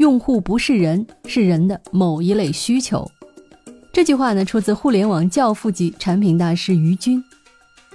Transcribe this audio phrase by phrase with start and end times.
[0.00, 3.06] 用户不是人，是人的某一类需求。
[3.92, 7.22] 这句话呢，出自互联网教父级产品大师于军。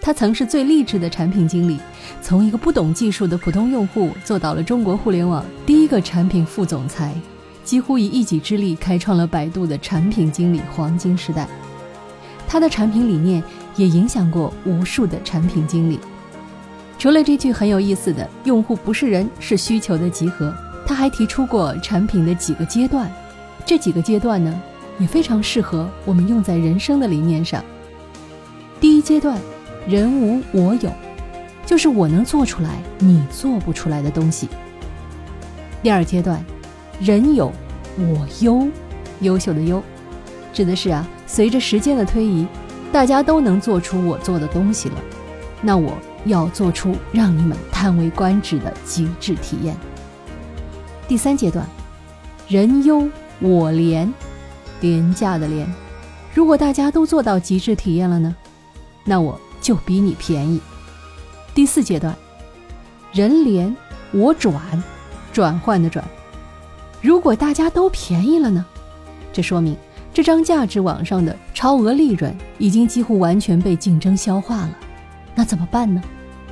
[0.03, 1.79] 他曾是最励志的产品经理，
[2.21, 7.11] 从一个不懂技术的普通用户，做到了中国互联网第一个产品副总裁，
[7.63, 11.47] 几乎以一己之力开创了百度的产品经理黄金时代。
[12.47, 13.43] 他的产品理念
[13.77, 15.99] 也影响过无数的产品经理。
[16.99, 20.55] 除了这句很有意思的“用户不是人，是需求的集合”，
[20.85, 23.11] 他还提出过产品的几个阶段。
[23.65, 24.61] 这几个阶段呢，
[24.99, 27.63] 也非常适合我们用在人生的理念上。
[28.79, 29.37] 第一阶段。
[29.87, 30.91] 人无我有，
[31.63, 34.49] 就是我能做出来你做不出来的东西。
[35.83, 36.43] 第二阶段，
[36.99, 37.53] 人有
[37.95, 38.67] 我优，
[39.19, 39.83] 优秀的优，
[40.51, 42.47] 指的是啊，随着时间的推移，
[42.91, 44.95] 大家都能做出我做的东西了，
[45.61, 45.93] 那我
[46.25, 49.77] 要做出让你们叹为观止的极致体验。
[51.07, 51.65] 第三阶段，
[52.47, 53.07] 人优
[53.39, 54.11] 我廉，
[54.81, 55.67] 廉价的廉，
[56.33, 58.35] 如果大家都做到极致体验了呢，
[59.03, 59.39] 那我。
[59.61, 60.61] 就比你便宜。
[61.55, 62.15] 第四阶段，
[63.11, 63.75] 人廉
[64.11, 64.61] 我转，
[65.33, 66.05] 转换的转。
[67.01, 68.63] 如果大家都便宜了呢？
[69.33, 69.75] 这说明
[70.13, 74.77] 这张价值网上的超额利润已经几乎完全被竞争消化了。
[75.33, 75.99] 那怎么办呢？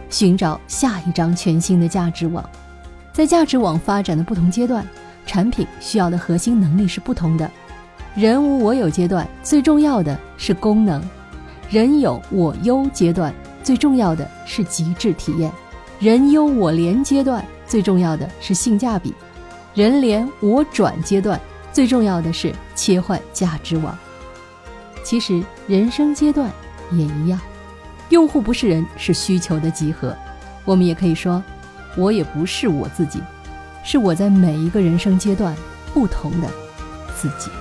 [0.10, 2.44] 寻找下一张全新的价值网。
[3.14, 4.86] 在价值网发展的不同阶段，
[5.24, 7.50] 产品需要的核心能力是不同的。
[8.16, 11.02] 人无我有阶段，最重要的是功能。
[11.70, 13.32] 人有我优阶段，
[13.64, 15.52] 最重要的是极致体验；
[16.00, 19.12] 人优我廉阶段，最重要的是性价比；
[19.76, 21.40] 人廉我转阶段，
[21.72, 23.96] 最重要的是切换价值网。
[25.04, 26.52] 其实人生阶段
[26.92, 27.40] 也一样，
[28.10, 30.16] 用户不是人，是需求的集合。
[30.66, 31.44] 我们也可以说，
[31.96, 33.22] 我也不是我自己，
[33.84, 35.56] 是我在每一个人生阶段
[35.94, 36.48] 不同的
[37.16, 37.52] 自己。